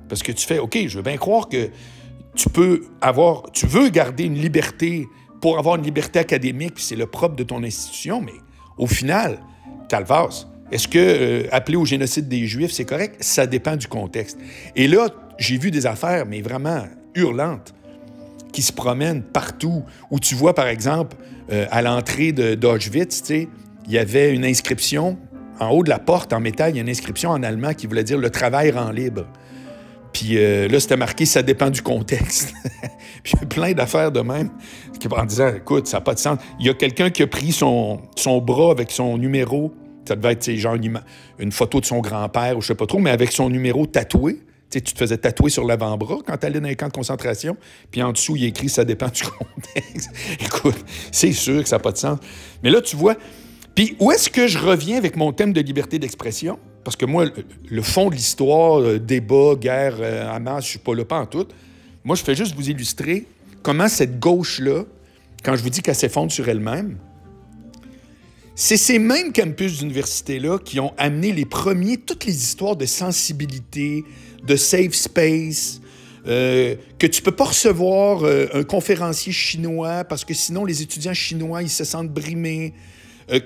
Parce 0.10 0.24
que 0.24 0.32
tu 0.32 0.46
fais, 0.46 0.60
OK, 0.60 0.78
je 0.88 0.98
veux 0.98 1.04
bien 1.04 1.18
croire 1.18 1.48
que 1.48 1.70
tu 2.36 2.50
peux 2.50 2.84
avoir, 3.02 3.52
tu 3.52 3.66
veux 3.66 3.90
garder 3.90 4.26
une 4.26 4.36
liberté 4.36 5.08
pour 5.42 5.58
avoir 5.58 5.76
une 5.76 5.84
liberté 5.84 6.20
académique, 6.20 6.76
puis 6.76 6.84
c'est 6.84 6.96
le 6.96 7.06
propre 7.06 7.36
de 7.36 7.44
ton 7.44 7.64
institution, 7.64 8.22
mais 8.22 8.34
au 8.78 8.88
final, 8.88 9.40
Calvas, 9.88 10.48
est-ce 10.71 10.88
que 10.88 10.98
euh, 10.98 11.48
appeler 11.52 11.78
au 11.78 11.86
génocide 11.86 12.28
des 12.28 12.48
Juifs, 12.48 12.71
c'est 12.71 12.86
correct? 12.86 13.18
Ça 13.19 13.45
dépend 13.45 13.76
du 13.76 13.88
contexte. 13.88 14.38
Et 14.76 14.88
là, 14.88 15.09
j'ai 15.38 15.57
vu 15.57 15.69
des 15.69 15.86
affaires, 15.86 16.26
mais 16.26 16.42
vraiment 16.42 16.86
hurlantes, 17.14 17.74
qui 18.52 18.62
se 18.62 18.74
promènent 18.74 19.21
partout, 19.21 19.83
où 20.09 20.19
tu 20.19 20.33
vois, 20.33 20.56
par 20.56 20.68
exemple, 20.68 21.16
euh, 21.52 21.68
à 21.69 21.81
l'entrée 21.81 22.31
d'Auschwitz, 22.31 23.21
tu 23.21 23.28
sais, 23.28 23.50
il 23.87 23.94
y 23.94 23.97
avait 23.97 24.33
une 24.33 24.45
inscription 24.45 25.18
en 25.59 25.69
haut 25.69 25.83
de 25.83 25.89
la 25.89 25.99
porte 25.99 26.33
en 26.33 26.39
métal, 26.39 26.71
il 26.71 26.75
y 26.75 26.80
a 26.80 26.81
une 26.81 26.89
inscription 26.89 27.30
en 27.30 27.42
allemand 27.42 27.73
qui 27.73 27.87
voulait 27.87 28.04
dire 28.04 28.18
le 28.18 28.30
travail 28.30 28.71
rend 28.71 28.92
libre. 28.92 29.25
Puis 30.11 30.37
euh, 30.37 30.68
là, 30.68 30.80
c'était 30.80 30.97
marqué 30.97 31.25
ça 31.25 31.44
dépend 31.44 31.69
du 31.69 31.81
contexte. 31.81 32.54
puis 33.23 33.33
il 33.35 33.42
y 33.42 33.44
a 33.44 33.47
plein 33.47 33.73
d'affaires 33.73 34.11
de 34.11 34.21
même 34.21 34.49
en 35.11 35.25
disant 35.25 35.54
écoute, 35.56 35.87
ça 35.87 35.97
n'a 35.97 36.01
pas 36.01 36.13
de 36.13 36.19
sens. 36.19 36.39
Il 36.59 36.65
y 36.65 36.69
a 36.69 36.73
quelqu'un 36.73 37.09
qui 37.09 37.23
a 37.23 37.27
pris 37.27 37.51
son, 37.51 38.01
son 38.15 38.39
bras 38.39 38.71
avec 38.71 38.92
son 38.92 39.18
numéro. 39.18 39.73
Ça 40.07 40.15
devait 40.15 40.33
être 40.33 40.51
genre 40.56 40.75
une, 40.75 41.01
une 41.39 41.51
photo 41.51 41.80
de 41.80 41.85
son 41.85 41.99
grand-père 41.99 42.57
ou 42.57 42.61
je 42.61 42.68
sais 42.68 42.75
pas 42.75 42.85
trop, 42.85 42.99
mais 42.99 43.09
avec 43.09 43.31
son 43.31 43.49
numéro 43.49 43.85
tatoué. 43.85 44.39
tu 44.69 44.81
te 44.81 44.97
faisais 44.97 45.18
tatouer 45.18 45.49
sur 45.49 45.65
l'avant-bras 45.65 46.18
quand 46.25 46.37
tu 46.37 46.45
allais 46.45 46.59
dans 46.59 46.68
les 46.68 46.75
camps 46.75 46.87
de 46.87 46.94
concentration. 46.94 47.57
Puis 47.92 48.01
en 48.04 48.11
dessous, 48.11 48.35
il 48.35 48.45
écrit 48.45 48.69
ça 48.69 48.85
dépend 48.85 49.09
du 49.09 49.23
contexte. 49.23 50.11
Écoute, 50.39 50.85
c'est 51.11 51.31
sûr 51.31 51.63
que 51.63 51.69
ça 51.69 51.77
n'a 51.77 51.81
pas 51.81 51.92
de 51.92 51.97
sens. 51.97 52.19
Mais 52.63 52.69
là, 52.69 52.81
tu 52.81 52.95
vois, 52.95 53.15
puis 53.76 53.98
où 54.00 54.12
est-ce 54.12 54.30
que 54.30 54.48
je 54.48 54.58
reviens 54.58 54.98
avec 54.98 55.18
mon 55.18 55.34
thème 55.34 55.52
de 55.52 55.60
liberté 55.60 56.00
d'expression? 56.00 56.58
Parce 56.86 56.96
que 56.96 57.06
moi, 57.06 57.26
le 57.70 57.82
fond 57.82 58.10
de 58.10 58.16
l'histoire, 58.16 58.80
euh, 58.80 59.00
débat, 59.00 59.56
guerre, 59.60 59.98
euh, 60.00 60.30
Hamas, 60.30 60.64
je 60.64 60.70
suis 60.70 60.80
pas 60.80 60.96
là 60.96 61.04
pas 61.04 61.20
en 61.20 61.26
tout. 61.26 61.48
Moi, 62.06 62.16
je 62.16 62.24
fais 62.24 62.36
juste 62.36 62.56
vous 62.56 62.70
illustrer 62.70 63.26
comment 63.64 63.90
cette 63.90 64.20
gauche-là, 64.20 64.84
quand 65.44 65.56
je 65.56 65.64
vous 65.64 65.70
dis 65.70 65.82
qu'elle 65.82 65.96
s'effondre 65.96 66.32
sur 66.32 66.48
elle-même, 66.48 66.98
c'est 68.54 68.78
ces 68.78 69.00
mêmes 69.00 69.34
campus 69.34 69.80
d'université-là 69.80 70.60
qui 70.60 70.80
ont 70.80 70.94
amené 70.98 71.34
les 71.34 71.46
premiers, 71.46 71.98
toutes 71.98 72.26
les 72.26 72.36
histoires 72.36 72.78
de 72.78 72.86
sensibilité, 72.86 74.06
de 74.46 74.56
safe 74.56 74.94
space, 74.94 75.82
euh, 76.28 76.76
que 76.98 77.08
tu 77.08 77.22
peux 77.22 77.34
pas 77.34 77.46
recevoir 77.46 78.24
un 78.54 78.64
conférencier 78.64 79.34
chinois 79.34 80.06
parce 80.06 80.24
que 80.24 80.34
sinon 80.34 80.64
les 80.64 80.82
étudiants 80.82 81.14
chinois, 81.14 81.64
ils 81.64 81.70
se 81.70 81.84
sentent 81.84 82.14
brimés. 82.14 82.74
Euh, 83.32 83.40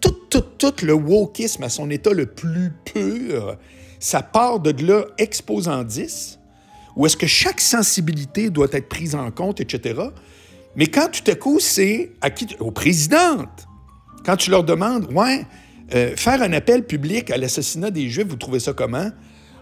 tout, 0.00 0.16
tout, 0.28 0.40
tout 0.58 0.74
le 0.84 0.92
wokisme 0.92 1.62
à 1.62 1.68
son 1.68 1.90
état 1.90 2.10
le 2.10 2.26
plus 2.26 2.72
pur, 2.84 3.56
ça 3.98 4.22
part 4.22 4.60
de 4.60 4.70
là 4.84 5.04
exposant 5.16 5.84
10, 5.84 6.38
où 6.96 7.06
est-ce 7.06 7.16
que 7.16 7.26
chaque 7.26 7.60
sensibilité 7.60 8.50
doit 8.50 8.68
être 8.72 8.88
prise 8.88 9.14
en 9.14 9.30
compte, 9.30 9.60
etc. 9.60 10.00
Mais 10.76 10.86
quand 10.86 11.08
tout 11.10 11.30
à 11.30 11.34
coup, 11.34 11.60
c'est 11.60 12.12
à 12.20 12.30
qui, 12.30 12.56
aux 12.60 12.70
présidentes, 12.70 13.66
Quand 14.24 14.36
tu 14.36 14.50
leur 14.50 14.62
demandes, 14.62 15.12
ouais, 15.12 15.44
euh, 15.94 16.14
faire 16.16 16.40
un 16.42 16.52
appel 16.52 16.86
public 16.86 17.30
à 17.32 17.36
l'assassinat 17.36 17.90
des 17.90 18.08
Juifs, 18.08 18.28
vous 18.28 18.36
trouvez 18.36 18.60
ça 18.60 18.72
comment? 18.72 19.10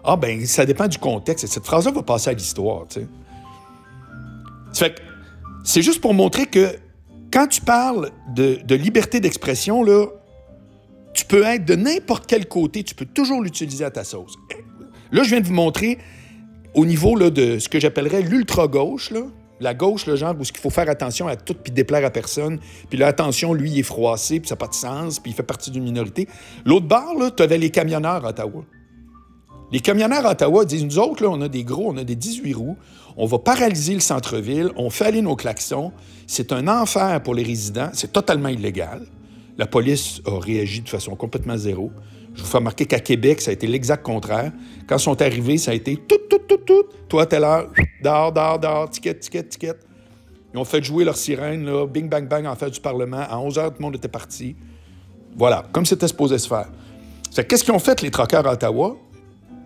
Ah, 0.05 0.17
ben, 0.17 0.45
ça 0.47 0.67
dépend 0.67 0.87
du 0.87 0.99
contexte. 0.99 1.45
Et 1.45 1.47
cette 1.47 1.65
phrase-là 1.65 1.93
va 1.93 2.03
passer 2.03 2.29
à 2.29 2.33
l'histoire, 2.35 2.87
tu 2.89 3.01
sais. 4.73 4.95
c'est 5.65 5.83
juste 5.83 6.01
pour 6.01 6.13
montrer 6.13 6.45
que 6.47 6.77
quand 7.33 7.47
tu 7.47 7.61
parles 7.61 8.11
de, 8.35 8.75
liberté 8.75 9.21
d'expression, 9.21 9.85
tu 11.15 11.25
peux 11.25 11.45
être 11.45 11.65
de 11.65 11.75
n'importe 11.75 12.27
quel 12.27 12.47
côté, 12.47 12.83
tu 12.83 12.95
peux 12.95 13.07
toujours 13.07 13.43
l'utiliser 13.43 13.85
à 13.85 13.91
ta 13.91 14.05
sauce. 14.05 14.35
Là, 15.13 15.23
je 15.23 15.31
viens 15.31 15.41
de 15.41 15.47
vous 15.47 15.55
montrer 15.55 15.99
au 16.75 16.87
niveau 16.87 17.19
de 17.19 17.59
ce 17.59 17.69
que 17.69 17.81
j'appellerais 17.81 18.23
l'ultra-gauche, 18.23 19.13
la 19.61 19.75
gauche, 19.75 20.07
le 20.07 20.17
genre 20.17 20.35
où 20.39 20.43
il 20.43 20.57
faut 20.57 20.71
faire 20.71 20.89
attention 20.89 21.29
à 21.29 21.37
tout 21.37 21.55
puis 21.55 21.73
déplaire 21.73 22.05
à 22.05 22.11
personne. 22.11 22.59
Puis 22.89 22.99
là, 22.99 23.09
attention, 23.09 23.53
lui, 23.53 23.71
il 23.71 23.79
est 23.81 23.85
froissé, 23.85 24.41
puis 24.41 24.49
ça 24.49 24.55
n'a 24.55 24.59
pas 24.59 24.69
de 24.69 24.75
sens, 24.75 25.19
puis 25.21 25.33
il 25.33 25.35
fait 25.35 25.43
partie 25.43 25.71
d'une 25.71 25.85
minorité. 25.85 26.29
L'autre 26.65 26.87
bord, 26.87 27.35
tu 27.37 27.43
avais 27.43 27.59
les 27.59 27.71
camionneurs 27.71 28.25
à 28.25 28.31
Ottawa. 28.31 28.65
Les 29.73 29.81
camionneurs 29.81 30.27
à 30.27 30.33
Ottawa 30.33 30.65
disent, 30.65 30.85
nous 30.85 30.99
autres, 30.99 31.23
là, 31.23 31.31
on 31.31 31.41
a 31.41 31.49
des 31.49 31.63
gros, 31.63 31.91
on 31.93 31.97
a 31.97 32.05
des 32.05 32.17
18 32.17 32.55
roues, 32.55 32.77
on 33.17 33.27
va 33.27 33.39
paralyser 33.39 33.95
le 33.95 34.01
centre-ville, 34.01 34.71
on 34.77 34.91
fait 34.91 35.07
aller 35.07 35.23
nos 35.23 35.37
klaxons, 35.37 35.93
c'est 36.27 36.53
un 36.53 36.67
enfer 36.67 37.23
pour 37.23 37.35
les 37.35 37.45
résidents, 37.45 37.91
c'est 37.93 38.13
totalement 38.13 38.49
illégal. 38.49 39.07
La 39.59 39.67
police 39.67 40.23
a 40.27 40.41
réagi 40.41 40.81
de 40.81 40.89
façon 40.89 41.15
complètement 41.15 41.57
zéro. 41.57 41.93
Je 42.35 42.43
vous 42.43 42.49
fais 42.49 42.59
remarquer 42.59 42.87
qu'à 42.87 43.01
Québec, 43.01 43.41
ça 43.41 43.51
a 43.51 43.55
été 43.55 43.67
l'exact 43.67 44.03
contraire. 44.03 44.53
Quand 44.87 44.97
ils 44.97 45.03
sont 45.03 45.21
arrivés, 45.21 45.59
ça 45.59 45.73
a 45.73 45.75
été 45.75 45.97
tout, 45.97 46.21
tout, 46.29 46.39
tout, 46.49 46.59
tout. 46.65 46.85
Toi, 47.09 47.27
telle 47.27 47.45
heure, 47.45 47.71
dehors, 48.03 48.33
dehors, 48.33 48.59
dehors, 48.59 48.91
ticket, 48.91 49.15
ticket, 49.15 49.45
ticket. 49.45 49.75
Ils 50.55 50.59
ont 50.59 50.65
fait 50.65 50.83
jouer 50.83 51.05
leur 51.05 51.17
sirène, 51.17 51.65
là, 51.65 51.87
bing, 51.87 52.09
bang, 52.09 52.27
bang, 52.27 52.47
en 52.47 52.57
fait 52.57 52.71
du 52.71 52.81
Parlement. 52.81 53.25
À 53.29 53.39
11 53.39 53.59
h, 53.59 53.67
tout 53.69 53.75
le 53.79 53.83
monde 53.83 53.97
était 53.97 54.09
parti. 54.09 54.57
Voilà, 55.37 55.65
comme 55.73 55.87
c'était 55.87 56.09
supposé 56.09 56.39
se 56.39 56.49
faire. 56.49 56.69
Qu'est-ce 57.47 57.63
qu'ils 57.63 57.75
ont 57.75 57.79
fait, 57.79 58.03
les 58.03 58.11
troqueurs 58.11 58.47
à 58.47 58.53
Ottawa? 58.53 58.97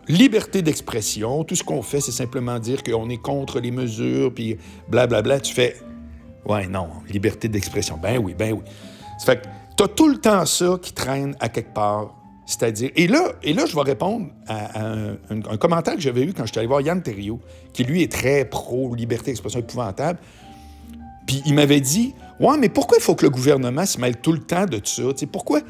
Liberté 0.08 0.62
d'expression. 0.62 1.44
Tout 1.44 1.54
ce 1.54 1.64
qu'on 1.64 1.82
fait, 1.82 2.00
c'est 2.00 2.12
simplement 2.12 2.58
dire 2.58 2.82
qu'on 2.82 3.08
est 3.08 3.16
contre 3.16 3.60
les 3.60 3.70
mesures, 3.70 4.32
puis 4.32 4.56
blablabla. 4.88 5.40
Tu 5.40 5.54
fais, 5.54 5.76
ouais, 6.46 6.66
non, 6.66 6.88
liberté 7.08 7.48
d'expression. 7.48 7.98
Ben 8.00 8.18
oui, 8.18 8.34
ben 8.34 8.52
oui. 8.52 8.62
Ça 9.18 9.26
fait 9.32 9.42
que 9.42 9.46
t'as 9.76 9.88
tout 9.88 10.08
le 10.08 10.18
temps 10.18 10.44
ça 10.44 10.78
qui 10.80 10.92
traîne 10.92 11.34
à 11.40 11.48
quelque 11.48 11.72
part 11.72 12.14
c'est-à-dire, 12.46 12.90
et 12.94 13.06
là, 13.06 13.32
et 13.42 13.54
là, 13.54 13.64
je 13.64 13.74
vais 13.74 13.82
répondre 13.82 14.26
à, 14.46 14.82
un, 15.30 15.56
commentaire 15.56 15.94
que 15.94 16.00
j'avais 16.00 16.24
eu 16.24 16.34
quand 16.34 16.44
je 16.44 16.52
suis 16.52 16.58
allé 16.58 16.68
voir 16.68 16.82
Yann 16.82 17.02
Terriot, 17.02 17.40
qui 17.72 17.84
lui 17.84 18.02
est 18.02 18.12
très 18.12 18.44
pro-liberté 18.44 19.26
d'expression 19.26 19.60
épouvantable. 19.60 20.18
Puis 21.26 21.42
il 21.46 21.54
m'avait 21.54 21.80
dit 21.80 22.14
Ouais, 22.38 22.58
mais 22.58 22.68
pourquoi 22.68 22.98
il 22.98 23.02
faut 23.02 23.14
que 23.14 23.24
le 23.24 23.30
gouvernement 23.30 23.86
se 23.86 23.98
mêle 23.98 24.18
tout 24.18 24.32
le 24.32 24.40
temps 24.40 24.66
de 24.66 24.78
ça? 24.84 25.02
sais, 25.16 25.26
pourquoi? 25.26 25.60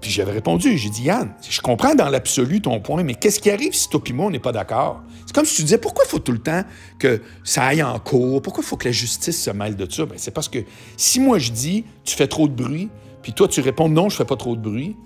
Puis 0.00 0.10
j'avais 0.10 0.32
répondu, 0.32 0.76
j'ai 0.76 0.90
dit 0.90 1.04
Yann, 1.04 1.32
je 1.48 1.60
comprends 1.60 1.94
dans 1.94 2.08
l'absolu 2.08 2.60
ton 2.60 2.80
point, 2.80 3.02
mais 3.02 3.14
qu'est-ce 3.14 3.40
qui 3.40 3.50
arrive 3.50 3.74
si 3.74 3.88
toi 3.88 4.00
et 4.06 4.12
on 4.18 4.30
n'est 4.30 4.38
pas 4.38 4.52
d'accord? 4.52 5.02
C'est 5.24 5.34
comme 5.34 5.44
si 5.44 5.56
tu 5.56 5.62
disais 5.62 5.78
pourquoi 5.78 6.04
il 6.06 6.10
faut 6.10 6.18
tout 6.18 6.32
le 6.32 6.38
temps 6.38 6.62
que 6.98 7.22
ça 7.44 7.64
aille 7.64 7.82
en 7.82 7.98
cours? 7.98 8.42
Pourquoi 8.42 8.62
il 8.62 8.66
faut 8.66 8.76
que 8.76 8.86
la 8.86 8.92
justice 8.92 9.42
se 9.42 9.50
mêle 9.50 9.74
de 9.74 9.90
ça? 9.90 10.04
Bien, 10.04 10.16
c'est 10.18 10.30
parce 10.30 10.48
que 10.48 10.58
si 10.96 11.18
moi 11.18 11.38
je 11.38 11.50
dis 11.50 11.84
tu 12.04 12.14
fais 12.14 12.26
trop 12.26 12.46
de 12.46 12.52
bruit, 12.52 12.90
puis 13.22 13.32
toi, 13.32 13.48
tu 13.48 13.60
réponds 13.60 13.88
non, 13.88 14.08
je 14.08 14.16
fais 14.16 14.24
pas 14.24 14.36
trop 14.36 14.54
de 14.54 14.60
bruit, 14.60 14.96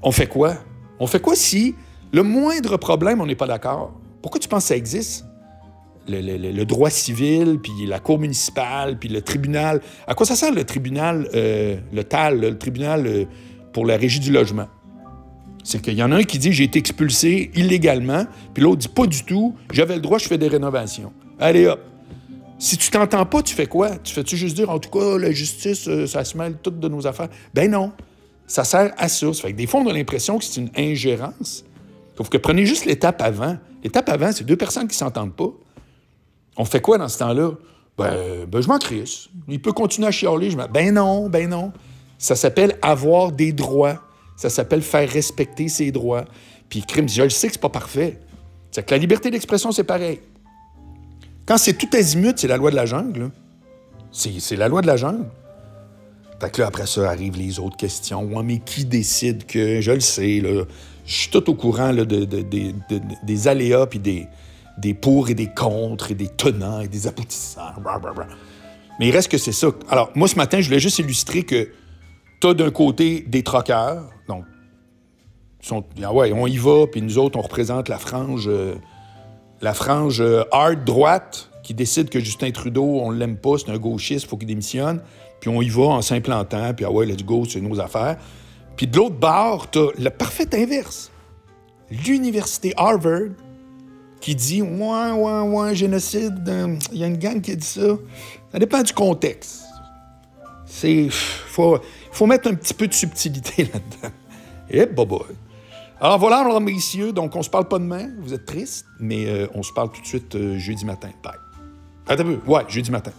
on 0.00 0.12
fait 0.12 0.28
quoi? 0.28 0.54
On 1.00 1.08
fait 1.08 1.20
quoi 1.20 1.34
si 1.34 1.74
le 2.12 2.22
moindre 2.22 2.76
problème, 2.76 3.20
on 3.20 3.26
n'est 3.26 3.34
pas 3.34 3.48
d'accord? 3.48 3.92
Pourquoi 4.22 4.38
tu 4.38 4.46
penses 4.46 4.62
que 4.62 4.68
ça 4.68 4.76
existe? 4.76 5.24
Le, 6.08 6.62
droit 6.62 6.90
civil, 6.90 7.58
puis 7.60 7.72
la 7.86 7.98
cour 7.98 8.20
municipale, 8.20 8.96
puis 8.96 9.08
le 9.08 9.20
tribunal. 9.20 9.80
À 10.06 10.14
quoi 10.14 10.24
ça 10.24 10.36
sert 10.36 10.52
le 10.52 10.62
tribunal, 10.62 11.28
euh, 11.34 11.76
le 11.92 12.04
TAL, 12.04 12.38
le 12.38 12.56
tribunal 12.56 13.06
euh, 13.08 13.24
pour 13.76 13.84
la 13.84 13.98
régie 13.98 14.20
du 14.20 14.32
logement? 14.32 14.68
C'est 15.62 15.82
qu'il 15.82 15.92
y 15.92 16.02
en 16.02 16.10
a 16.10 16.16
un 16.16 16.22
qui 16.22 16.38
dit 16.38 16.50
j'ai 16.50 16.64
été 16.64 16.78
expulsé 16.78 17.50
illégalement, 17.54 18.24
puis 18.54 18.62
l'autre 18.62 18.78
dit 18.78 18.88
pas 18.88 19.06
du 19.06 19.22
tout, 19.22 19.54
j'avais 19.70 19.96
le 19.96 20.00
droit, 20.00 20.16
je 20.16 20.26
fais 20.26 20.38
des 20.38 20.48
rénovations. 20.48 21.12
Allez 21.38 21.66
hop, 21.66 21.80
si 22.58 22.78
tu 22.78 22.90
t'entends 22.90 23.26
pas, 23.26 23.42
tu 23.42 23.54
fais 23.54 23.66
quoi? 23.66 23.98
Tu 23.98 24.14
fais-tu 24.14 24.34
juste 24.38 24.56
dire, 24.56 24.70
en 24.70 24.78
tout 24.78 24.88
cas, 24.88 25.18
la 25.18 25.30
justice, 25.30 25.88
euh, 25.88 26.06
ça 26.06 26.24
se 26.24 26.38
mêle 26.38 26.56
toutes 26.62 26.80
de 26.80 26.88
nos 26.88 27.06
affaires? 27.06 27.28
Ben 27.52 27.70
non. 27.70 27.92
Ça 28.46 28.64
sert 28.64 28.94
à 28.96 29.10
ça. 29.10 29.34
Ça 29.34 29.42
fait 29.42 29.52
que 29.52 29.58
des 29.58 29.66
fois, 29.66 29.80
on 29.80 29.88
a 29.88 29.92
l'impression 29.92 30.38
que 30.38 30.44
c'est 30.44 30.58
une 30.58 30.70
ingérence. 30.74 31.62
Sauf 32.16 32.30
que 32.30 32.38
prenez 32.38 32.64
juste 32.64 32.86
l'étape 32.86 33.20
avant. 33.20 33.58
L'étape 33.84 34.08
avant, 34.08 34.32
c'est 34.32 34.44
deux 34.44 34.56
personnes 34.56 34.88
qui 34.88 34.96
s'entendent 34.96 35.36
pas. 35.36 35.50
On 36.56 36.64
fait 36.64 36.80
quoi 36.80 36.96
dans 36.96 37.08
ce 37.08 37.18
temps-là? 37.18 37.50
Ben, 37.98 38.46
ben 38.48 38.62
je 38.62 38.68
m'en 38.68 38.78
crisse. 38.78 39.28
Il 39.48 39.60
peut 39.60 39.72
continuer 39.72 40.08
à 40.08 40.12
chialer. 40.12 40.50
Je 40.50 40.56
ben 40.56 40.94
non, 40.94 41.28
ben 41.28 41.50
non. 41.50 41.72
Ça 42.18 42.36
s'appelle 42.36 42.78
avoir 42.82 43.32
des 43.32 43.52
droits. 43.52 44.02
Ça 44.36 44.50
s'appelle 44.50 44.82
faire 44.82 45.08
respecter 45.08 45.68
ses 45.68 45.92
droits. 45.92 46.24
Puis, 46.68 46.82
crime, 46.82 47.08
je 47.08 47.22
le 47.22 47.30
sais 47.30 47.46
que 47.46 47.54
c'est 47.54 47.60
pas 47.60 47.68
parfait. 47.68 48.20
C'est 48.70 48.84
que 48.84 48.90
la 48.90 48.98
liberté 48.98 49.30
d'expression, 49.30 49.72
c'est 49.72 49.84
pareil. 49.84 50.20
Quand 51.46 51.58
c'est 51.58 51.74
tout 51.74 51.88
azimut, 51.96 52.38
c'est 52.38 52.48
la 52.48 52.56
loi 52.56 52.70
de 52.70 52.76
la 52.76 52.86
jungle. 52.86 53.30
C'est 54.10 54.56
la 54.56 54.68
loi 54.68 54.82
de 54.82 54.86
la 54.86 54.96
jungle. 54.96 55.26
Fait 56.40 56.50
que 56.50 56.62
après 56.62 56.86
ça, 56.86 57.08
arrivent 57.08 57.38
les 57.38 57.58
autres 57.58 57.76
questions. 57.76 58.24
Ouais, 58.24 58.42
mais 58.42 58.58
qui 58.58 58.84
décide 58.84 59.46
que. 59.46 59.80
Je 59.80 59.92
le 59.92 60.00
sais, 60.00 60.40
là. 60.40 60.64
Je 61.06 61.14
suis 61.14 61.30
tout 61.30 61.48
au 61.48 61.54
courant 61.54 61.94
des 61.94 63.48
aléas 63.48 63.86
puis 63.86 64.00
des, 64.00 64.26
des 64.76 64.92
pour 64.92 65.28
et 65.28 65.34
des 65.34 65.46
contre 65.46 66.10
et 66.10 66.14
des 66.14 66.28
tenants 66.28 66.80
et 66.80 66.88
des 66.88 67.06
aboutissants. 67.06 67.72
Mais 68.98 69.08
il 69.08 69.12
reste 69.12 69.30
que 69.30 69.38
c'est 69.38 69.52
ça. 69.52 69.68
Alors, 69.88 70.10
moi, 70.16 70.26
ce 70.26 70.34
matin, 70.34 70.60
je 70.60 70.66
voulais 70.66 70.80
juste 70.80 70.98
illustrer 70.98 71.44
que 71.44 71.68
tu 72.40 72.48
as 72.48 72.54
d'un 72.54 72.70
côté 72.70 73.20
des 73.20 73.42
troqueurs, 73.42 74.10
donc, 74.28 74.44
sont, 75.60 75.84
ah 76.02 76.12
ouais, 76.12 76.32
on 76.32 76.46
y 76.46 76.56
va, 76.56 76.86
puis 76.86 77.02
nous 77.02 77.18
autres, 77.18 77.38
on 77.38 77.42
représente 77.42 77.88
la 77.88 77.98
frange. 77.98 78.48
Euh, 78.48 78.74
la 79.62 79.74
frange 79.74 80.20
euh, 80.20 80.44
hard 80.52 80.84
droite 80.84 81.50
qui 81.62 81.74
décide 81.74 82.10
que 82.10 82.20
Justin 82.20 82.50
Trudeau, 82.50 83.00
on 83.02 83.10
l'aime 83.10 83.36
pas, 83.36 83.56
c'est 83.58 83.70
un 83.70 83.78
gauchiste, 83.78 84.28
faut 84.28 84.36
qu'il 84.36 84.48
démissionne, 84.48 85.00
puis 85.40 85.50
on 85.50 85.62
y 85.62 85.68
va 85.68 85.84
en 85.84 86.02
s'implantant, 86.02 86.72
puis 86.74 86.84
ah 86.84 86.90
ouais, 86.90 87.06
let's 87.06 87.24
go, 87.24 87.44
c'est 87.48 87.60
nos 87.60 87.80
affaires. 87.80 88.16
Puis 88.76 88.86
de 88.86 88.96
l'autre 88.96 89.16
bord, 89.16 89.70
tu 89.70 89.78
as 89.78 89.88
le 89.98 90.10
parfait 90.10 90.48
inverse. 90.54 91.10
L'université 91.90 92.72
Harvard 92.76 93.30
qui 94.20 94.34
dit 94.34 94.62
Ouais, 94.62 95.10
ouais, 95.12 95.40
ouais, 95.40 95.74
génocide, 95.74 96.48
euh, 96.48 96.76
il 96.92 96.98
y 96.98 97.04
a 97.04 97.06
une 97.06 97.16
gang 97.16 97.40
qui 97.40 97.56
dit 97.56 97.66
ça. 97.66 97.96
Ça 98.52 98.58
dépend 98.58 98.82
du 98.82 98.92
contexte. 98.92 99.62
C'est. 100.66 101.08
Faut, 101.10 101.78
faut 102.16 102.26
mettre 102.26 102.48
un 102.50 102.54
petit 102.54 102.74
peu 102.74 102.86
de 102.88 102.94
subtilité 102.94 103.64
là-dedans. 103.72 104.14
Et 104.70 104.80
eh, 104.80 104.86
boy. 104.86 105.20
Alors 106.00 106.18
voilà, 106.18 106.44
mesdames, 106.44 106.64
messieurs, 106.64 107.12
donc 107.12 107.34
on 107.36 107.42
se 107.42 107.48
parle 107.48 107.68
pas 107.68 107.78
demain, 107.78 108.10
vous 108.18 108.34
êtes 108.34 108.44
triste, 108.44 108.86
mais 109.00 109.26
euh, 109.26 109.46
on 109.54 109.62
se 109.62 109.72
parle 109.72 109.90
tout 109.90 110.00
de 110.00 110.06
suite 110.06 110.34
euh, 110.34 110.58
jeudi 110.58 110.84
matin. 110.84 111.08
Bye. 111.22 111.32
Attends 112.06 112.22
un 112.22 112.36
peu, 112.36 112.38
ouais, 112.46 112.62
jeudi 112.68 112.90
matin. 112.90 113.12